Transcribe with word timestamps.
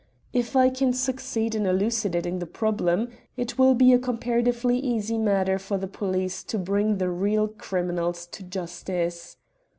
If 0.33 0.55
I 0.55 0.71
can 0.71 0.93
succeed 0.93 1.53
in 1.53 1.67
elucidating 1.67 2.39
the 2.39 2.47
problem 2.47 3.09
it 3.37 3.59
will 3.59 3.75
be 3.75 3.93
a 3.93 3.99
comparatively 3.99 4.79
easy 4.79 5.19
matter 5.19 5.59
for 5.59 5.77
the 5.77 5.85
police 5.87 6.43
to 6.45 6.57
bring 6.57 6.97
the 6.97 7.11
real 7.11 7.47
criminals 7.47 8.25
to 8.31 8.41
justice. 8.41 9.37